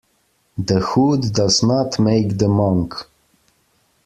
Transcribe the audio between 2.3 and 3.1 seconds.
the monk.